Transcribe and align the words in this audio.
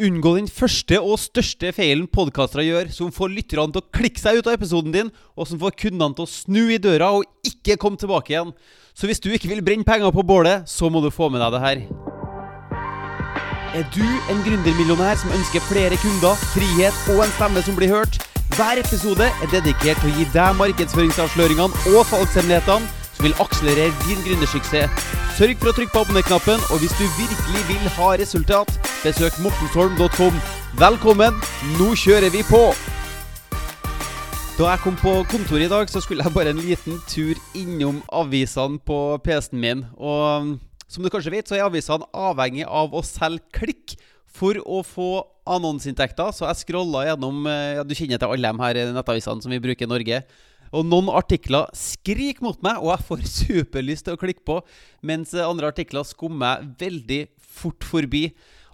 Unngå 0.00 0.30
den 0.38 0.46
første 0.48 0.96
og 0.96 1.18
største 1.20 1.74
feilen 1.76 2.06
podkastere 2.08 2.62
gjør, 2.64 2.86
som 2.88 3.10
får 3.12 3.34
lytterne 3.34 3.74
til 3.74 3.82
å 3.82 3.88
klikke 3.92 4.20
seg 4.22 4.38
ut 4.38 4.46
av 4.48 4.54
episoden 4.56 4.94
din, 4.94 5.10
og 5.36 5.44
som 5.50 5.58
får 5.60 5.74
kundene 5.82 6.16
til 6.16 6.24
å 6.24 6.30
snu 6.30 6.60
i 6.72 6.78
døra 6.80 7.10
og 7.18 7.26
ikke 7.44 7.76
komme 7.82 8.00
tilbake 8.00 8.32
igjen. 8.32 8.54
Så 8.96 9.10
hvis 9.10 9.20
du 9.20 9.28
ikke 9.28 9.50
vil 9.50 9.60
brenne 9.66 9.84
penger 9.84 10.08
på 10.16 10.24
bålet, 10.24 10.64
så 10.64 10.88
må 10.88 11.02
du 11.04 11.10
få 11.12 11.28
med 11.28 11.44
deg 11.44 11.52
det 11.52 11.60
her. 11.66 11.82
Er 13.76 13.84
du 13.92 14.06
en 14.32 14.40
gründermillionær 14.46 15.20
som 15.20 15.34
ønsker 15.36 15.66
flere 15.68 15.98
kunder, 16.00 16.48
frihet 16.54 16.96
og 17.12 17.20
en 17.26 17.34
stemme 17.36 17.64
som 17.66 17.76
blir 17.76 17.92
hørt? 17.92 18.16
Hver 18.56 18.80
episode 18.80 19.28
er 19.28 19.52
dedikert 19.52 20.00
til 20.00 20.14
å 20.14 20.14
gi 20.16 20.24
deg 20.32 20.56
markedsføringsavsløringene 20.62 21.92
og 21.92 22.08
salgshemmelighetene 22.08 22.88
som 23.20 23.28
vil 23.28 23.36
akselerere 23.44 23.92
din 24.06 24.24
gründersuksess. 24.24 25.12
Sørg 25.36 25.60
for 25.60 25.74
å 25.74 25.76
trykke 25.76 25.92
på 25.92 26.06
abonner-knappen, 26.06 26.64
og 26.72 26.80
hvis 26.80 26.96
du 26.96 27.04
virkelig 27.20 27.66
vil 27.68 27.92
ha 27.98 28.08
resultat, 28.16 28.89
besøk 29.00 29.38
mortensholm.com. 29.40 30.34
Velkommen, 30.76 31.36
nå 31.78 31.86
kjører 31.96 32.28
vi 32.34 32.42
på! 32.44 32.58
Da 34.58 34.74
jeg 34.74 34.82
kom 34.84 34.98
på 35.00 35.14
kontoret 35.30 35.64
i 35.64 35.70
dag, 35.72 35.88
så 35.88 36.02
skulle 36.04 36.26
jeg 36.26 36.34
bare 36.34 36.52
en 36.52 36.60
liten 36.60 36.98
tur 37.08 37.38
innom 37.56 38.02
avisene 38.12 38.76
på 38.84 38.98
PC-en 39.24 39.62
min. 39.62 39.86
Og 39.96 40.20
um, 40.42 40.50
som 40.84 41.00
du 41.00 41.08
kanskje 41.12 41.32
vet, 41.32 41.48
så 41.48 41.56
er 41.56 41.64
avisene 41.64 42.10
avhengig 42.12 42.66
av 42.68 42.92
å 42.92 43.00
selge 43.06 43.48
klikk 43.56 43.96
for 44.28 44.60
å 44.68 44.82
få 44.84 45.08
annonseinntekter. 45.48 46.36
Så 46.36 46.44
jeg 46.44 46.60
scrolla 46.60 47.06
gjennom 47.08 47.48
eh, 47.48 47.80
ja, 47.80 47.88
Du 47.88 47.96
kjenner 47.96 48.20
til 48.20 48.36
alle 48.36 48.52
de 48.52 48.64
her 48.66 48.92
nettavisene 48.98 49.40
som 49.40 49.56
vi 49.56 49.62
bruker 49.64 49.88
i 49.88 49.92
Norge. 49.94 50.22
Og 50.76 50.84
noen 50.86 51.08
artikler 51.16 51.72
skriker 51.72 52.44
mot 52.44 52.60
meg, 52.62 52.84
og 52.84 52.92
jeg 52.92 53.08
får 53.08 53.26
superlyst 53.40 54.10
til 54.10 54.20
å 54.20 54.20
klikke 54.20 54.44
på, 54.44 54.60
mens 55.00 55.32
andre 55.40 55.72
artikler 55.72 56.04
skummer 56.04 56.68
veldig 56.84 57.24
fort 57.40 57.86
forbi. 57.96 58.26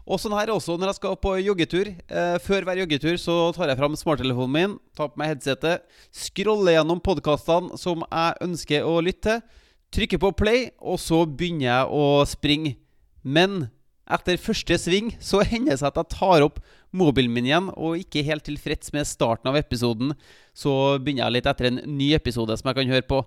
Og 0.07 0.21
sånn 0.23 0.37
her 0.39 0.53
også 0.55 0.77
når 0.79 0.93
jeg 0.93 0.99
skal 1.01 1.17
på 1.19 1.33
joggetur. 1.43 1.91
Eh, 1.91 2.37
før 2.45 2.67
hver 2.67 2.79
joggetur 2.85 3.17
så 3.19 3.37
tar 3.57 3.73
jeg 3.73 3.79
fram 3.81 3.97
smarttelefonen 3.99 4.55
min, 4.55 4.75
tar 4.95 5.11
på 5.11 5.19
meg 5.19 5.35
headsetet, 5.35 5.83
scroller 6.15 6.77
gjennom 6.77 7.03
podkastene 7.03 7.79
som 7.81 8.05
jeg 8.07 8.37
ønsker 8.47 8.87
å 8.87 9.01
lytte 9.03 9.41
til, 9.41 9.63
trykker 9.95 10.21
på 10.21 10.33
play, 10.37 10.67
og 10.83 10.99
så 11.01 11.23
begynner 11.25 11.69
jeg 11.69 11.95
å 11.95 12.07
springe. 12.29 12.75
Men 13.23 13.69
etter 14.07 14.39
første 14.39 14.79
sving 14.79 15.13
så 15.23 15.43
hender 15.47 15.75
det 15.75 15.81
seg 15.81 15.91
at 15.91 16.01
jeg 16.03 16.13
tar 16.15 16.45
opp 16.47 16.61
mobilen 16.97 17.33
min 17.35 17.49
igjen, 17.49 17.71
og 17.75 18.01
ikke 18.01 18.25
helt 18.27 18.47
tilfreds 18.47 18.93
med 18.95 19.09
starten 19.09 19.51
av 19.51 19.59
episoden, 19.59 20.15
så 20.57 20.97
begynner 21.01 21.27
jeg 21.27 21.37
litt 21.37 21.51
etter 21.51 21.71
en 21.71 21.83
ny 21.99 22.13
episode 22.19 22.55
som 22.59 22.71
jeg 22.71 22.79
kan 22.79 22.95
høre 22.95 23.09
på. 23.09 23.23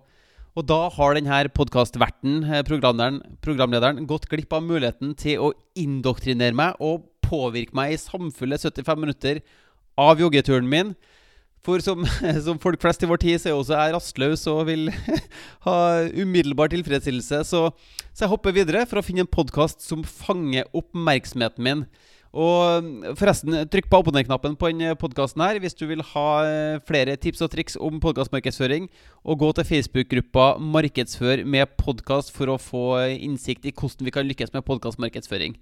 Og 0.60 0.66
da 0.68 0.90
har 0.92 1.16
denne 1.16 1.38
podkastverten, 1.56 2.42
eh, 2.44 2.64
programlederen, 2.68 4.06
gått 4.06 4.28
glipp 4.28 4.52
av 4.52 4.66
muligheten 4.66 5.16
til 5.16 5.40
å 5.40 5.54
indoktrinere 5.80 6.54
meg 6.54 6.76
og 6.84 7.06
påvirke 7.24 7.72
meg 7.74 7.94
i 7.94 8.02
samfulle 8.02 8.60
75 8.60 9.00
minutter 9.00 9.40
av 9.98 10.20
joggeturen 10.20 10.68
min. 10.68 10.96
For 11.64 11.80
som, 11.80 12.04
som, 12.46 12.60
folk 12.60 12.82
flest 12.82 13.04
i 13.04 13.08
vår 13.08 13.22
tid, 13.24 13.40
så 13.40 13.54
er 13.54 13.56
også 13.56 13.78
jeg 13.78 13.96
rastløs 13.96 14.46
og 14.52 14.66
vil 14.68 14.92
ha 15.68 15.78
umiddelbar 16.12 16.74
tilfredsstillelse. 16.76 17.46
Så, 17.48 17.70
så, 18.12 18.26
jeg 18.26 18.32
hopper 18.34 18.52
videre 18.52 18.84
for 18.86 19.00
å 19.00 19.06
finne 19.06 19.24
en 19.24 19.32
podkast 19.32 19.86
som 19.86 20.04
fanger 20.04 20.68
oppmerksomheten 20.76 21.64
min. 21.64 21.86
Og 22.30 23.16
forresten, 23.18 23.56
trykk 23.74 23.88
på 23.90 24.02
abonner-knappen 24.04 24.54
på 24.60 24.70
denne 24.70 24.94
podkasten 25.00 25.42
her 25.42 25.58
hvis 25.64 25.78
du 25.78 25.88
vil 25.90 26.04
ha 26.12 26.28
eh, 26.46 26.82
flere 26.86 27.18
tips 27.18 27.42
og 27.42 27.52
triks 27.56 27.78
om 27.82 27.98
podkastmarkedsføring. 28.04 28.86
Og 29.26 29.42
gå 29.42 29.52
til 29.58 29.70
Facebook-gruppa 29.72 30.60
'Markedsfør 30.62 31.46
med 31.46 31.74
podkast' 31.82 32.32
for 32.36 32.54
å 32.54 32.62
få 32.62 32.86
innsikt 33.18 33.66
i 33.66 33.74
hvordan 33.74 34.06
vi 34.06 34.14
kan 34.14 34.30
lykkes 34.30 34.54
med 34.54 34.68
podkastmarkedsføring. 34.68 35.58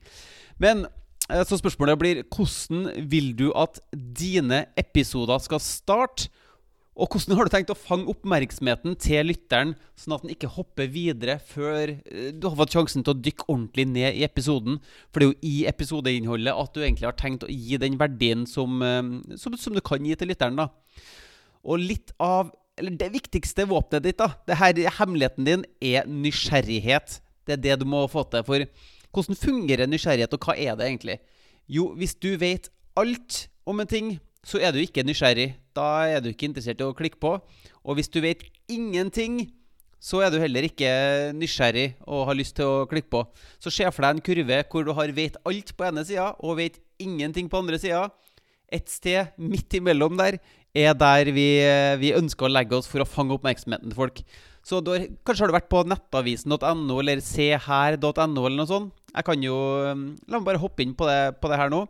Men 0.60 0.88
Eh, 1.28 1.44
så 1.46 1.60
spørsmålet 1.60 2.00
blir 2.00 2.24
hvordan 2.32 3.10
vil 3.12 3.34
du 3.38 3.52
at 3.56 3.80
dine 3.94 4.66
episoder 4.80 5.40
skal 5.44 5.60
starte? 5.60 6.30
Og 6.98 7.14
hvordan 7.14 7.38
har 7.38 7.46
du 7.46 7.54
tenkt 7.54 7.70
å 7.70 7.78
fange 7.78 8.10
oppmerksomheten 8.10 8.96
til 8.98 9.28
lytteren, 9.30 9.76
sånn 10.00 10.16
at 10.16 10.24
den 10.26 10.34
ikke 10.34 10.50
hopper 10.50 10.88
videre 10.90 11.36
før 11.46 11.94
eh, 11.94 12.32
du 12.34 12.48
har 12.48 12.56
fått 12.58 12.74
sjansen 12.74 13.06
til 13.06 13.14
å 13.14 13.22
dykke 13.22 13.46
ordentlig 13.46 13.86
ned 13.92 14.18
i 14.18 14.24
episoden? 14.26 14.80
For 15.12 15.22
det 15.22 15.28
er 15.28 15.30
jo 15.30 15.52
i 15.52 15.58
episodeinnholdet 15.70 16.58
at 16.58 16.74
du 16.74 16.82
egentlig 16.82 17.06
har 17.06 17.20
tenkt 17.20 17.46
å 17.46 17.52
gi 17.54 17.78
den 17.82 18.00
verdien 18.02 18.48
som, 18.50 18.82
eh, 18.82 19.38
som, 19.38 19.58
som 19.62 19.78
du 19.78 19.84
kan 19.86 20.10
gi 20.10 20.18
til 20.18 20.34
lytteren. 20.34 20.58
da. 20.58 20.72
Og 21.68 21.84
litt 21.84 22.16
av 22.18 22.54
Eller 22.78 22.94
det 22.94 23.08
viktigste 23.10 23.64
våpenet 23.66 24.04
ditt, 24.06 24.20
da, 24.22 24.36
det 24.46 24.60
her, 24.60 24.78
hemmeligheten 25.00 25.48
din, 25.48 25.64
er 25.82 26.06
nysgjerrighet. 26.06 27.16
Det 27.50 27.56
er 27.56 27.64
det 27.64 27.80
du 27.82 27.88
må 27.90 28.04
få 28.06 28.22
til. 28.30 28.44
For 28.46 28.68
hvordan 29.18 29.40
fungerer 29.42 29.90
nysgjerrighet, 29.90 30.36
og 30.38 30.46
hva 30.46 30.54
er 30.54 30.78
det 30.78 30.86
egentlig? 30.86 31.16
Jo, 31.66 31.88
hvis 31.98 32.14
du 32.22 32.36
vet 32.38 32.70
alt 32.94 33.48
om 33.66 33.82
en 33.82 33.90
ting, 33.90 34.12
så 34.48 34.62
er 34.64 34.74
du 34.74 34.80
ikke 34.80 35.04
nysgjerrig. 35.06 35.52
Da 35.76 36.08
er 36.08 36.24
du 36.24 36.32
ikke 36.32 36.48
interessert 36.48 36.82
i 36.82 36.88
å 36.88 36.96
klikke 36.96 37.20
på. 37.22 37.36
Og 37.84 37.98
hvis 37.98 38.12
du 38.12 38.22
vet 38.24 38.46
ingenting, 38.72 39.42
så 40.00 40.22
er 40.24 40.32
du 40.32 40.38
heller 40.40 40.68
ikke 40.68 40.90
nysgjerrig 41.36 41.88
og 42.06 42.28
har 42.30 42.38
lyst 42.38 42.56
til 42.60 42.70
å 42.70 42.86
klikke 42.90 43.12
på. 43.12 43.24
Så 43.60 43.74
se 43.74 43.88
for 43.92 44.06
deg 44.06 44.16
en 44.16 44.24
kurve 44.24 44.62
hvor 44.72 44.88
du 44.88 44.94
har 44.96 45.14
vet 45.16 45.40
alt 45.48 45.74
på 45.76 45.88
ene 45.88 46.06
sida 46.08 46.32
og 46.40 46.60
vet 46.62 46.80
ingenting 47.02 47.50
på 47.52 47.60
andre 47.60 47.80
sida. 47.82 48.08
Et 48.72 48.88
sted 48.92 49.34
midt 49.40 49.74
imellom 49.80 50.18
der 50.20 50.40
er 50.78 50.94
der 50.94 51.32
vi, 51.34 51.48
vi 52.00 52.14
ønsker 52.16 52.48
å 52.48 52.54
legge 52.54 52.78
oss 52.78 52.90
for 52.90 53.02
å 53.02 53.10
fange 53.10 53.36
oppmerksomheten 53.36 53.90
til 53.90 53.98
folk. 53.98 54.22
Så 54.68 54.82
da, 54.84 55.00
kanskje 55.26 55.46
har 55.46 55.52
du 55.52 55.56
vært 55.56 55.72
på 55.72 55.82
nettavisen.no 55.88 57.00
eller 57.00 57.24
seher.no 57.24 58.44
eller 58.44 58.58
noe 58.60 58.70
sånt. 58.70 58.94
Jeg 59.16 59.26
kan 59.26 59.42
jo 59.42 59.56
um, 59.88 60.12
La 60.28 60.38
meg 60.38 60.50
bare 60.52 60.62
hoppe 60.62 60.84
inn 60.84 60.94
på 60.98 61.08
det, 61.08 61.40
på 61.42 61.50
det 61.50 61.58
her 61.58 61.72
nå. 61.74 61.86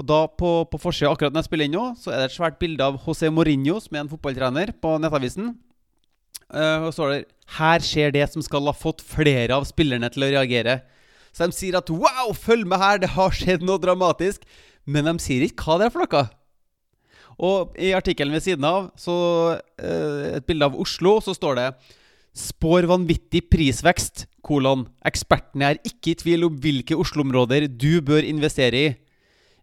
Og 0.00 0.06
da 0.08 0.24
På, 0.26 0.64
på 0.66 0.80
forsida 0.82 1.12
akkurat 1.12 1.34
når 1.34 1.44
jeg 1.44 1.50
spiller 1.50 1.68
inn 1.68 1.76
nå, 1.76 1.84
så 2.00 2.10
er 2.10 2.22
det 2.22 2.30
et 2.30 2.36
svært 2.36 2.58
bilde 2.58 2.82
av 2.82 2.98
José 3.04 3.30
Mourinho, 3.30 3.78
som 3.82 3.94
er 3.94 4.04
en 4.04 4.10
fotballtrener, 4.10 4.74
på 4.82 4.96
Nettavisen. 4.98 5.54
Uh, 6.50 6.86
og 6.86 6.92
står 6.94 7.10
det 7.12 7.20
'Her 7.56 7.80
skjer 7.80 8.12
det 8.12 8.26
som 8.32 8.42
skal 8.42 8.66
ha 8.66 8.72
fått 8.72 9.02
flere 9.02 9.54
av 9.54 9.64
spillerne 9.64 10.10
til 10.10 10.26
å 10.26 10.32
reagere'. 10.34 10.82
Så 11.32 11.46
de 11.46 11.52
sier 11.52 11.76
at 11.76 11.90
'wow, 11.90 12.34
følg 12.34 12.66
med 12.66 12.78
her, 12.78 12.98
det 12.98 13.14
har 13.14 13.30
skjedd 13.30 13.62
noe 13.62 13.78
dramatisk'. 13.78 14.42
Men 14.86 15.04
de 15.04 15.18
sier 15.18 15.42
ikke 15.42 15.64
hva 15.64 15.78
det 15.78 15.86
er 15.86 15.90
for 15.90 16.04
noe. 16.04 16.28
Og 17.38 17.74
i 17.78 17.94
artikkelen 17.96 18.32
ved 18.32 18.42
siden 18.42 18.64
av, 18.64 18.90
så 18.96 19.58
uh, 19.58 20.36
et 20.36 20.46
bilde 20.46 20.64
av 20.64 20.76
Oslo, 20.78 21.20
så 21.20 21.34
står 21.34 21.54
det 21.58 21.74
Spår 22.34 22.86
vanvittig 22.90 23.48
prisvekst, 23.48 24.26
kolon. 24.42 24.88
Ekspertene 25.06 25.70
er 25.70 25.78
ikke 25.86 26.10
i 26.10 26.18
tvil 26.18 26.44
om 26.48 26.56
hvilke 26.58 26.96
Oslo-områder 26.98 27.68
du 27.70 28.02
bør 28.02 28.26
investere 28.26 28.74
i. 28.74 28.94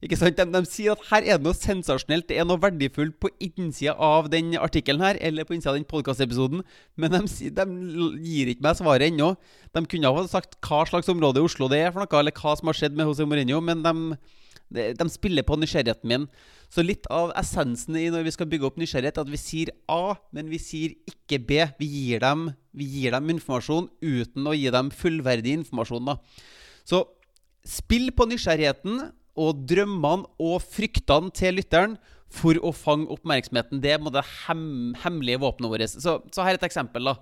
Ikke 0.01 0.17
sant? 0.17 0.37
De, 0.37 0.47
de, 0.49 0.61
sier 0.65 0.95
at 0.95 1.03
her 1.11 1.27
er 1.27 1.37
det 1.37 1.45
noe 1.45 1.57
sensasjonelt, 1.57 2.25
det 2.31 2.39
er 2.41 2.47
noe 2.49 2.61
verdifullt 2.61 3.19
på 3.21 3.29
innsida 3.45 3.93
av 4.01 4.31
den 4.33 4.55
artikkelen 4.57 5.03
her, 5.05 5.19
eller 5.21 5.45
på 5.45 5.53
innsida 5.53 5.75
av 5.75 5.77
den 5.77 5.85
podkastepisoden, 5.89 6.63
men 6.97 7.13
de, 7.13 7.51
de, 7.53 7.65
gir 8.25 8.49
ikke 8.49 8.65
meg 8.65 8.79
svaret 8.79 9.11
ennå. 9.11 9.35
De 9.77 9.85
kunne 9.85 10.13
ha 10.17 10.27
sagt 10.31 10.57
hva 10.65 10.81
slags 10.89 11.11
område 11.13 11.43
i 11.43 11.45
Oslo 11.45 11.69
det 11.69 11.83
er 11.85 11.93
for 11.93 12.01
noe, 12.01 12.21
eller 12.23 12.33
hva 12.33 12.55
som 12.57 12.71
har 12.71 12.79
skjedd 12.79 12.97
med 12.97 13.11
José 13.11 13.29
Mourinho, 13.29 13.61
men 13.65 13.85
de 13.85 14.17
de, 14.71 14.91
de, 14.95 15.07
spiller 15.11 15.45
på 15.47 15.57
nysgjerrigheten 15.59 16.09
min. 16.09 16.27
Så 16.71 16.83
litt 16.85 17.07
av 17.11 17.33
essensen 17.39 17.97
i 17.99 18.07
når 18.11 18.25
vi 18.27 18.33
skal 18.35 18.47
bygge 18.51 18.69
opp 18.69 18.77
nysgjerrighet, 18.79 19.19
er 19.19 19.27
at 19.27 19.31
vi 19.33 19.39
sier 19.39 19.73
A, 19.91 20.15
men 20.35 20.51
vi 20.51 20.59
sier 20.61 20.95
ikke 21.11 21.41
B. 21.47 21.59
Vi 21.81 21.89
gir 21.91 22.23
dem, 22.23 22.49
vi 22.71 22.87
gir 22.93 23.15
dem 23.15 23.33
informasjon 23.35 23.89
uten 23.99 24.47
å 24.47 24.55
gi 24.55 24.71
dem 24.73 24.91
fullverdig 24.95 25.57
informasjon. 25.59 26.13
Da. 26.13 26.17
Så 26.87 27.03
spill 27.67 28.09
på 28.15 28.29
nysgjerrigheten 28.31 29.03
og 29.39 29.63
drømmene 29.69 30.27
og 30.41 30.57
fryktene 30.63 31.31
til 31.35 31.59
lytteren 31.59 31.95
for 32.31 32.55
å 32.63 32.71
fange 32.75 33.11
oppmerksomheten. 33.11 33.81
Det 33.83 33.95
er 33.95 34.11
det 34.11 34.25
hem 34.47 34.93
hemmelige 35.03 35.41
våpenet 35.43 35.71
vårt. 35.71 35.95
Så, 35.95 36.19
så 36.31 36.45
her 36.45 36.55
er 36.55 36.61
et 36.61 36.69
eksempel. 36.69 37.09
da 37.11 37.17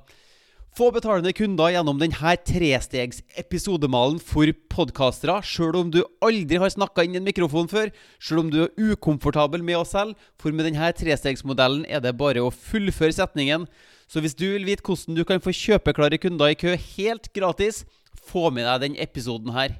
få 0.77 0.91
betalende 0.93 1.33
kunder 1.33 1.71
gjennom 1.73 1.97
denne 1.99 2.33
trestegs 2.45 3.23
episodemalen 3.39 4.19
for 4.21 4.51
podkastere, 4.71 5.39
sjøl 5.43 5.79
om 5.79 5.89
du 5.93 6.03
aldri 6.23 6.59
har 6.61 6.71
snakka 6.71 7.03
inn 7.03 7.17
i 7.17 7.19
en 7.19 7.25
mikrofon 7.25 7.69
før, 7.71 7.91
sjøl 8.21 8.43
om 8.43 8.51
du 8.53 8.59
er 8.63 8.91
ukomfortabel 8.91 9.65
med 9.65 9.79
oss 9.79 9.95
selv, 9.95 10.15
for 10.39 10.55
med 10.55 10.69
denne 10.69 10.91
trestegsmodellen 10.95 11.87
er 11.89 12.03
det 12.05 12.15
bare 12.19 12.43
å 12.45 12.53
fullføre 12.53 13.17
setningen. 13.17 13.67
Så 14.09 14.23
hvis 14.23 14.37
du 14.37 14.45
vil 14.53 14.67
vite 14.69 14.85
hvordan 14.85 15.17
du 15.17 15.25
kan 15.27 15.43
få 15.43 15.53
kjøpeklare 15.53 16.21
kunder 16.21 16.53
i 16.53 16.59
kø 16.59 16.77
helt 16.77 17.31
gratis, 17.35 17.83
få 18.29 18.49
med 18.53 18.69
deg 18.69 18.85
den 18.85 18.99
episoden 19.01 19.53
her. 19.57 19.75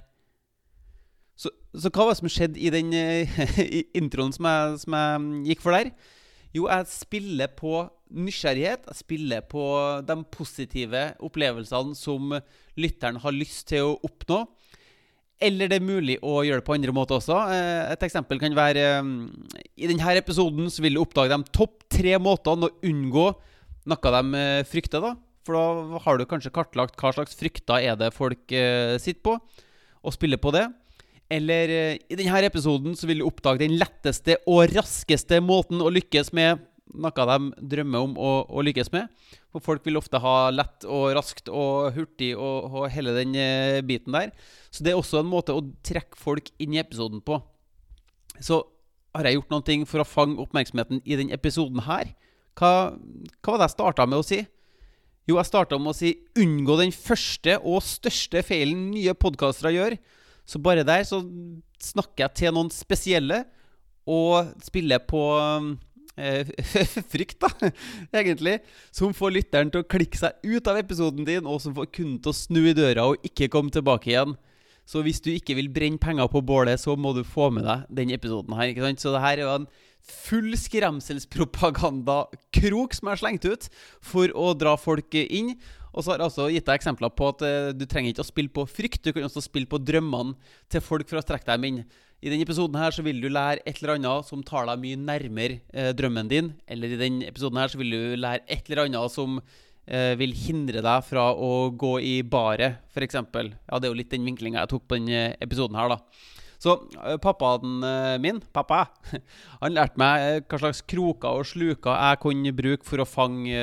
Så, 1.75 1.91
hva 1.93 2.07
var 2.07 2.15
det 2.15 2.21
som 2.21 2.31
skjedde 2.33 2.61
i 2.61 2.71
den 2.73 2.93
i 3.79 3.83
introen 3.97 4.33
som 4.33 4.47
jeg, 4.49 4.79
som 4.85 4.95
jeg 4.97 5.51
gikk 5.51 5.65
for 5.65 5.77
der? 5.77 5.91
Jo, 6.55 6.65
jeg 6.65 6.89
spiller 6.89 7.51
på 7.53 7.83
nysgjerrighet. 8.09 8.87
Jeg 8.89 9.01
spiller 9.03 9.43
på 9.45 9.63
de 10.01 10.15
positive 10.33 11.03
opplevelsene 11.21 11.93
som 11.97 12.33
lytteren 12.79 13.19
har 13.21 13.35
lyst 13.35 13.67
til 13.69 13.91
å 13.91 13.99
oppnå. 14.07 14.47
Eller 15.39 15.69
det 15.71 15.77
er 15.79 15.85
mulig 15.85 16.17
å 16.25 16.41
gjøre 16.43 16.59
det 16.59 16.67
på 16.67 16.75
andre 16.75 16.93
måter 16.95 17.15
også. 17.19 17.37
Eh, 17.53 17.93
et 17.93 18.03
eksempel 18.03 18.41
kan 18.41 18.55
være 18.57 18.83
eh, 18.97 19.13
I 19.79 19.87
denne 19.87 20.17
episoden 20.19 20.67
så 20.73 20.83
vil 20.83 20.97
du 20.97 21.03
oppdage 21.03 21.31
de 21.31 21.55
topp 21.55 21.85
tre 21.87 22.17
måtene 22.19 22.67
å 22.67 22.75
unngå 22.89 23.29
noe 23.89 24.13
de 24.17 24.41
eh, 24.41 24.65
frykter. 24.67 25.05
da 25.05 25.13
For 25.47 25.55
da 25.55 26.01
har 26.03 26.19
du 26.19 26.27
kanskje 26.27 26.51
kartlagt 26.55 26.99
hva 26.99 27.13
slags 27.15 27.39
frykter 27.39 27.79
er 27.79 27.95
det 27.99 28.11
folk 28.17 28.51
sitter 28.51 29.23
på, 29.23 29.37
og 30.03 30.15
spiller 30.15 30.41
på 30.41 30.51
det. 30.55 30.65
Eller 31.29 31.69
eh, 31.69 31.99
i 32.09 32.17
denne 32.17 32.41
episoden 32.47 32.95
så 32.97 33.09
vil 33.09 33.21
du 33.21 33.27
oppdage 33.27 33.61
den 33.61 33.77
letteste 33.77 34.39
og 34.49 34.71
raskeste 34.73 35.37
måten 35.45 35.81
å 35.81 35.91
lykkes 35.93 36.33
med 36.33 36.65
noe 36.89 37.25
de 37.29 37.67
drømmer 37.69 38.01
om 38.01 38.15
å, 38.17 38.31
å 38.49 38.63
lykkes 38.65 38.89
med. 38.95 39.09
For 39.53 39.61
folk 39.61 39.85
vil 39.85 39.99
ofte 39.99 40.21
ha 40.21 40.49
lett 40.53 40.85
og 40.89 41.11
raskt 41.17 41.51
og 41.53 41.93
hurtig 41.93 42.31
og, 42.33 42.69
og 42.73 42.89
hele 42.93 43.13
den 43.17 43.35
eh, 43.37 43.81
biten 43.85 44.15
der. 44.15 44.33
Så 44.73 44.85
det 44.85 44.93
er 44.93 44.99
også 44.99 45.21
en 45.21 45.29
måte 45.29 45.53
å 45.53 45.65
trekke 45.85 46.17
folk 46.17 46.49
inn 46.57 46.73
i 46.75 46.81
episoden 46.81 47.21
på. 47.25 47.39
Så 48.41 48.63
har 49.15 49.27
jeg 49.27 49.39
gjort 49.39 49.53
noen 49.53 49.67
ting 49.67 49.85
for 49.89 50.01
å 50.01 50.07
fange 50.07 50.41
oppmerksomheten 50.41 51.03
i 51.03 51.17
denne 51.19 51.35
episoden 51.37 51.83
her. 51.85 52.13
Hva, 52.57 52.95
hva 53.41 53.53
var 53.53 53.61
det 53.61 53.69
jeg 53.69 53.77
starta 53.77 54.07
med 54.09 54.21
å 54.21 54.25
si? 54.25 54.43
Jo, 55.29 55.37
jeg 55.37 55.49
starta 55.49 55.77
med 55.77 55.91
å 55.91 55.97
si 55.97 56.15
'unngå 56.41 56.79
den 56.79 56.93
første 56.95 57.59
og 57.61 57.83
største 57.85 58.41
feilen 58.45 58.89
nye 58.89 59.13
podkastere 59.13 59.75
gjør'. 59.75 59.99
Så 60.49 60.61
bare 60.61 60.85
der 60.87 61.03
så 61.05 61.21
snakker 61.83 62.25
jeg 62.25 62.35
til 62.41 62.55
noen 62.55 62.71
spesielle 62.73 63.43
og 64.09 64.55
spiller 64.65 64.99
på 65.05 65.21
eh, 66.17 66.49
frykt, 67.13 67.45
da, 67.45 67.69
egentlig. 68.09 68.57
Som 68.95 69.13
får 69.13 69.35
lytteren 69.35 69.69
til 69.73 69.83
å 69.83 69.89
klikke 69.89 70.17
seg 70.17 70.31
ut 70.41 70.67
av 70.71 70.79
episoden 70.81 71.27
din, 71.27 71.45
og 71.45 71.61
som 71.61 71.75
får 71.77 71.91
kunden 71.93 72.17
til 72.23 72.33
å 72.33 72.39
snu 72.39 72.61
i 72.65 72.77
døra 72.77 73.05
og 73.11 73.29
ikke 73.29 73.51
komme 73.53 73.71
tilbake 73.73 74.09
igjen. 74.13 74.33
Så 74.89 74.97
hvis 75.05 75.21
du 75.21 75.29
ikke 75.29 75.53
vil 75.59 75.69
brenne 75.69 76.01
penger 76.01 76.25
på 76.33 76.41
bålet, 76.41 76.81
så 76.81 76.95
må 76.97 77.13
du 77.13 77.21
få 77.27 77.51
med 77.53 77.63
deg 77.67 77.85
den 77.93 78.09
episoden 78.15 78.55
her. 78.57 78.71
ikke 78.71 78.81
sant? 78.87 79.01
Så 79.03 79.13
det 79.13 79.21
her 79.21 79.37
er 79.37 79.45
jo 79.45 79.53
en 79.59 79.69
full 80.09 80.57
skremselspropagandakrok 80.57 82.97
som 82.97 83.05
jeg 83.05 83.13
har 83.13 83.21
slengt 83.21 83.45
ut 83.45 83.69
for 84.01 84.33
å 84.33 84.57
dra 84.57 84.73
folk 84.81 85.13
inn. 85.13 85.61
Og 85.93 86.03
så 86.03 86.11
har 86.11 86.21
jeg 86.21 86.29
også 86.29 86.49
gitt 86.53 86.67
deg 86.67 86.79
eksempler 86.79 87.13
på 87.15 87.31
at 87.33 87.45
uh, 87.45 87.71
du 87.73 87.85
trenger 87.89 88.13
ikke 88.13 88.25
å 88.25 88.29
spille 88.29 88.53
på 88.53 88.67
frykt, 88.69 89.01
du 89.05 89.15
kan 89.15 89.25
også 89.27 89.43
spille 89.45 89.69
på 89.69 89.81
drømmene 89.81 90.37
til 90.71 90.83
folk 90.85 91.09
for 91.09 91.19
å 91.19 91.25
strekke 91.25 91.49
dem 91.49 91.67
inn. 91.69 91.81
I 92.19 92.27
denne 92.27 92.43
episoden 92.43 92.75
her 92.75 92.91
så 92.91 93.03
vil 93.05 93.21
du 93.23 93.29
lære 93.31 93.63
et 93.63 93.77
eller 93.79 93.95
annet 93.95 94.27
som 94.27 94.43
tar 94.43 94.67
deg 94.67 94.81
mye 94.81 94.99
nærmere 94.99 95.61
eh, 95.71 95.93
drømmen 95.95 96.27
din. 96.27 96.49
Eller 96.67 96.91
i 96.91 96.99
denne 96.99 97.29
episoden 97.29 97.61
her 97.61 97.71
så 97.71 97.79
vil 97.79 97.95
du 97.95 98.17
lære 98.19 98.43
et 98.51 98.67
eller 98.67 98.83
annet 98.83 99.13
som 99.13 99.37
eh, 99.39 100.17
vil 100.19 100.35
hindre 100.35 100.83
deg 100.83 101.05
fra 101.07 101.29
å 101.31 101.69
gå 101.71 101.93
i 102.03 102.17
baret, 102.27 102.83
f.eks. 102.91 103.15
Ja, 103.15 103.79
det 103.79 103.87
er 103.87 103.93
jo 103.93 103.99
litt 104.01 104.11
den 104.11 104.27
vinklinga 104.27 104.65
jeg 104.65 104.73
tok 104.73 104.89
på 104.89 104.99
denne 104.99 105.29
episoden 105.39 105.79
her, 105.79 105.95
da. 105.95 106.01
Så 106.59 106.75
pappaen 107.23 107.79
min, 108.19 108.41
pappa, 108.53 108.81
han 109.61 109.75
lærte 109.75 110.01
meg 110.01 110.43
hva 110.43 110.59
slags 110.59 110.81
kroker 110.83 111.39
og 111.39 111.47
sluker 111.47 111.95
jeg 111.95 112.19
kunne 112.25 112.55
bruke 112.55 112.87
for 112.87 112.99
å 112.99 113.07
fange 113.07 113.61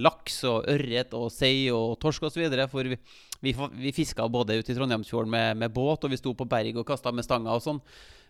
laks 0.00 0.40
og 0.48 0.68
ørret 0.72 1.12
og 1.18 1.28
sei 1.34 1.68
og 1.74 1.98
torsk 2.00 2.28
osv. 2.30 2.46
For 2.72 2.88
vi, 2.88 2.98
vi, 3.44 3.54
vi 3.82 3.92
fiska 3.96 4.28
både 4.32 4.58
ute 4.58 4.72
i 4.72 4.78
Trondheimsfjorden 4.78 5.32
med, 5.32 5.58
med, 5.60 5.74
båt, 5.74 6.04
og 6.04 6.14
vi 6.14 6.20
sto 6.20 6.32
på 6.36 6.48
berg 6.48 6.80
og 6.80 6.88
kasta 6.88 7.12
med 7.12 7.26
stanga 7.26 7.54
og 7.54 7.64
sånn. 7.64 7.82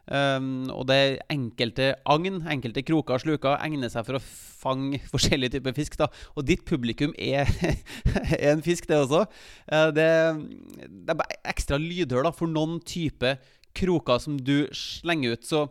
Um, 0.08 0.70
og 0.72 0.86
det 0.88 1.20
enkelte 1.28 1.90
agn, 2.08 2.38
enkelte 2.48 2.80
kroker 2.86 3.18
og 3.18 3.22
sluker, 3.26 3.58
egner 3.60 3.90
seg 3.92 4.06
for 4.06 4.16
å 4.16 4.22
fange 4.22 5.02
forskjellige 5.12 5.58
typer 5.58 5.76
fisk. 5.76 5.98
da 6.00 6.08
Og 6.34 6.46
ditt 6.48 6.64
publikum 6.68 7.12
er, 7.20 7.50
er 8.38 8.54
en 8.54 8.64
fisk, 8.64 8.88
det 8.88 9.02
også. 9.02 9.26
Uh, 9.68 9.90
det, 9.92 10.08
det, 10.80 11.12
er 11.12 11.20
bare 11.20 11.40
ekstra 11.52 11.80
lydhør 11.82 12.24
da 12.24 12.32
for 12.32 12.48
noen 12.48 12.80
type 12.80 13.36
kroker 13.78 14.20
som 14.22 14.36
du 14.42 14.66
slenger 14.74 15.36
ut. 15.36 15.46
Så 15.46 15.64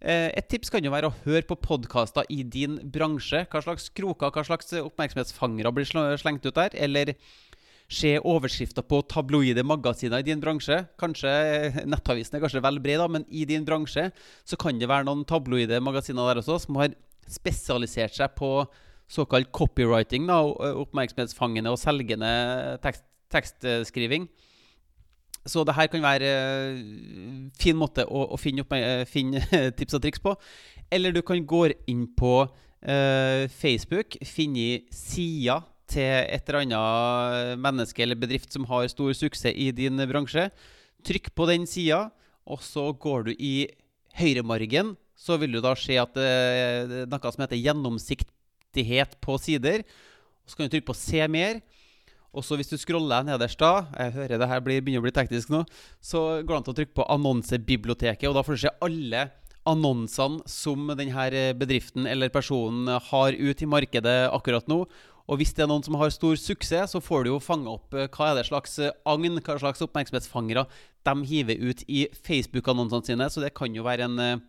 eh, 0.00 0.28
et 0.30 0.48
tips 0.52 0.72
kan 0.72 0.84
jo 0.84 0.92
være 0.94 1.10
å 1.10 1.16
høre 1.24 1.46
på 1.48 1.58
podkaster 1.64 2.28
i 2.32 2.42
din 2.44 2.78
bransje. 2.92 3.46
Hva 3.52 3.64
slags 3.64 3.88
kroker, 3.96 4.34
hva 4.34 4.46
slags 4.46 4.76
oppmerksomhetsfangere 4.82 5.74
blir 5.74 5.88
slengt 6.20 6.46
ut 6.46 6.56
der? 6.56 6.76
Eller 6.76 7.16
se 7.86 8.16
overskrifter 8.18 8.82
på 8.82 8.98
tabloide 9.06 9.62
magasiner 9.66 10.22
i 10.22 10.26
din 10.26 10.42
bransje. 10.42 10.80
Kanskje 11.00 11.30
eh, 11.30 11.82
Nettavisen 11.86 12.38
er 12.38 12.42
kanskje 12.44 12.62
vel 12.64 12.80
bred, 12.82 12.98
da, 13.02 13.06
men 13.10 13.26
i 13.30 13.46
din 13.48 13.66
bransje 13.66 14.08
så 14.44 14.58
kan 14.60 14.80
det 14.80 14.90
være 14.90 15.06
noen 15.06 15.26
tabloide 15.28 15.80
magasiner 15.84 16.32
der 16.32 16.42
også 16.42 16.58
som 16.66 16.80
har 16.82 16.96
spesialisert 17.30 18.14
seg 18.18 18.34
på 18.38 18.50
såkalt 19.10 19.52
copywriting, 19.54 20.26
da, 20.26 20.40
oppmerksomhetsfangende 20.82 21.70
og 21.70 21.78
selgende 21.78 22.30
tekst, 22.82 23.06
tekstskriving. 23.30 24.26
Så 25.46 25.62
det 25.66 25.76
her 25.76 25.88
kan 25.90 26.02
være 26.02 26.30
en 26.30 27.46
uh, 27.46 27.54
fin 27.58 27.78
måte 27.78 28.04
å, 28.06 28.24
å 28.34 28.38
finne, 28.40 28.64
opp, 28.66 28.74
uh, 28.74 29.04
finne 29.08 29.42
tips 29.78 29.96
og 29.98 30.02
triks 30.04 30.22
på. 30.22 30.34
Eller 30.92 31.14
du 31.14 31.22
kan 31.26 31.42
gå 31.46 31.68
inn 31.90 32.06
på 32.18 32.34
uh, 32.46 33.42
Facebook, 33.54 34.18
finne 34.26 34.82
sida 34.94 35.60
til 35.86 36.02
et 36.02 36.48
eller 36.50 36.64
annet 36.64 37.62
menneske 37.62 38.02
eller 38.02 38.18
bedrift 38.18 38.50
som 38.50 38.66
har 38.66 38.88
stor 38.90 39.12
suksess 39.14 39.54
i 39.54 39.70
din 39.74 40.02
bransje. 40.10 40.48
Trykk 41.06 41.30
på 41.38 41.46
den 41.46 41.66
sida, 41.70 42.08
og 42.42 42.62
så 42.66 42.88
går 42.90 43.28
du 43.28 43.32
i 43.38 43.68
høyremargen. 44.18 44.96
Så 45.16 45.38
vil 45.38 45.54
du 45.54 45.62
da 45.62 45.76
se 45.78 45.94
at 46.00 46.10
det 46.18 46.26
er 46.26 47.06
noe 47.06 47.30
som 47.30 47.44
heter 47.44 47.62
gjennomsiktighet 47.62 49.14
på 49.22 49.38
sider. 49.40 49.86
Så 50.46 50.58
kan 50.58 50.66
du 50.66 50.74
trykke 50.74 50.90
på 50.90 50.98
'se 50.98 51.22
mer'. 51.30 51.62
Og 52.36 52.44
så 52.44 52.58
hvis 52.58 52.68
du 52.68 52.76
scroller 52.76 53.24
nederst 53.24 53.58
da 53.62 53.86
Jeg 53.96 54.12
hører 54.18 54.40
det 54.42 54.48
her 54.50 54.60
blir, 54.60 54.82
begynner 54.84 55.00
å 55.00 55.06
bli 55.08 55.14
teknisk 55.16 55.50
nå. 55.52 55.64
Så 56.04 56.42
går 56.44 56.52
det 56.52 56.60
an 56.60 56.68
til 56.68 56.74
å 56.74 56.78
trykke 56.82 56.98
på 57.00 57.10
annonsebiblioteket, 57.16 58.28
og 58.28 58.36
da 58.36 58.44
får 58.46 58.56
du 58.56 58.64
se 58.66 58.74
alle 58.84 59.26
annonsene 59.66 60.46
som 60.46 60.86
denne 60.94 61.42
bedriften 61.58 62.06
eller 62.06 62.30
personen 62.30 62.92
har 63.08 63.34
ut 63.34 63.62
i 63.62 63.68
markedet 63.68 64.18
akkurat 64.30 64.68
nå. 64.70 64.84
Og 65.26 65.40
hvis 65.40 65.52
det 65.56 65.64
er 65.64 65.70
noen 65.70 65.82
som 65.82 65.96
har 65.98 66.12
stor 66.14 66.36
suksess, 66.38 66.92
så 66.94 67.02
får 67.02 67.24
du 67.24 67.32
jo 67.32 67.42
fange 67.42 67.70
opp 67.70 67.94
eh, 67.98 68.06
hva 68.14 68.30
er 68.30 68.38
det 68.38 68.46
slags 68.46 68.78
eh, 68.78 68.94
agn, 69.10 69.40
hva 69.42 69.56
slags 69.58 69.82
oppmerksomhetsfangere 69.82 70.66
de 71.06 71.14
hiver 71.26 71.64
ut 71.66 71.82
i 71.90 72.04
Facebook-annonsene 72.26 73.10
sine. 73.10 73.28
Så 73.32 73.42
det 73.42 73.54
kan 73.58 73.74
jo 73.74 73.86
være 73.86 74.06
en 74.06 74.22
eh, 74.22 74.44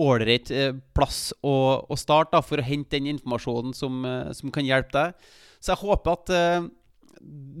ålreit 0.00 0.50
plass 0.92 1.30
å, 1.38 1.54
å, 1.86 1.96
starte 1.96 2.34
da, 2.34 2.42
for 2.44 2.58
å 2.58 2.66
hente 2.66 2.98
den 2.98 3.12
informasjonen 3.14 3.76
som, 3.78 4.00
som 4.34 4.50
kan 4.52 4.66
hjelpe 4.66 4.90
deg. 4.90 5.28
Så 5.62 5.70
jeg 5.70 5.80
håper 5.84 6.16
at 6.18 6.32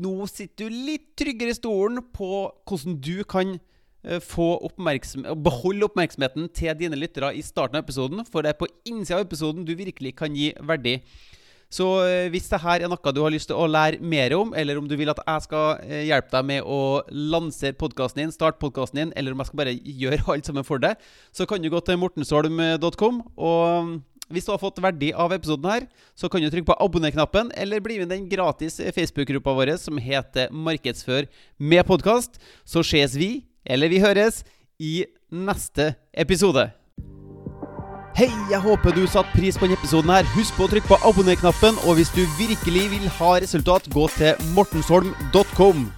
nå 0.04 0.26
sitter 0.30 0.68
du 0.68 0.82
litt 0.88 1.12
tryggere 1.18 1.54
i 1.54 1.56
stolen 1.56 2.02
på 2.14 2.30
hvordan 2.68 2.98
du 3.02 3.24
kan 3.28 3.54
eh, 3.56 4.20
få 4.22 4.54
oppmerksom 4.68 5.26
beholde 5.44 5.88
oppmerksomheten 5.88 6.50
til 6.56 6.74
dine 6.80 6.98
lyttere 6.98 7.32
i 7.34 7.44
starten 7.44 7.78
av 7.78 7.86
episoden, 7.86 8.24
for 8.28 8.44
det 8.44 8.54
er 8.54 8.60
på 8.60 8.70
innsida 8.88 9.20
av 9.20 9.26
episoden 9.26 9.66
du 9.66 9.74
virkelig 9.78 10.16
kan 10.20 10.36
gi 10.36 10.52
verdi. 10.60 10.98
Så 11.74 11.86
eh, 12.06 12.28
hvis 12.30 12.46
det 12.52 12.60
her 12.62 12.84
er 12.84 12.90
noe 12.90 13.12
du 13.14 13.22
har 13.24 13.32
lyst 13.34 13.48
til 13.50 13.58
å 13.58 13.66
lære 13.66 14.02
mer 14.04 14.34
om, 14.36 14.52
eller 14.54 14.78
om 14.78 14.86
du 14.88 14.94
vil 14.98 15.10
at 15.10 15.22
jeg 15.24 15.46
skal 15.46 15.80
eh, 15.82 16.04
hjelpe 16.06 16.30
deg 16.36 16.48
med 16.52 16.68
å 16.70 16.80
lansere 17.10 17.76
podkasten 17.78 18.22
din, 18.22 18.34
starte 18.34 18.60
podkasten 18.62 19.00
din, 19.00 19.14
eller 19.18 19.34
om 19.34 19.42
jeg 19.42 19.50
skal 19.50 19.62
bare 19.64 19.74
gjøre 20.04 20.28
alt 20.36 20.50
sammen 20.50 20.66
for 20.66 20.82
deg, 20.82 21.00
så 21.34 21.48
kan 21.50 21.62
du 21.62 21.70
gå 21.72 21.80
til 21.82 21.98
mortensholm.com 22.02 23.22
og 23.34 23.94
hvis 24.32 24.46
du 24.46 24.52
har 24.54 24.60
fått 24.62 24.80
verdi 24.82 25.10
av 25.12 25.32
episoden 25.36 25.70
her, 25.70 25.88
så 26.16 26.30
kan 26.32 26.42
du 26.42 26.48
trykke 26.52 26.70
på 26.70 26.78
abonner-knappen, 26.80 27.50
eller 27.60 27.82
bli 27.84 27.98
med 28.00 28.08
i 28.08 28.14
den 28.16 28.28
gratis 28.30 28.80
Facebook-gruppa 28.96 29.52
vår 29.56 29.74
som 29.82 30.00
heter 30.00 30.52
Markedsfør 30.52 31.28
med 31.58 31.84
podkast. 31.88 32.40
Så 32.64 32.84
ses 32.86 33.18
vi, 33.20 33.44
eller 33.64 33.92
vi 33.92 34.00
høres, 34.04 34.42
i 34.80 35.04
neste 35.30 35.94
episode. 36.12 36.70
Hei, 38.14 38.28
jeg 38.50 38.62
håper 38.62 38.94
du 38.94 39.02
satte 39.10 39.34
pris 39.34 39.58
på 39.58 39.66
denne 39.66 39.78
episoden. 39.80 40.12
her 40.14 40.28
Husk 40.36 40.54
på 40.54 40.68
å 40.68 40.70
trykke 40.70 40.92
på 40.92 41.00
abonner-knappen. 41.02 41.80
Og 41.82 41.98
hvis 41.98 42.14
du 42.14 42.22
virkelig 42.38 42.86
vil 42.94 43.10
ha 43.18 43.34
resultat, 43.42 43.90
gå 43.90 44.06
til 44.14 44.38
mortensholm.com. 44.54 45.88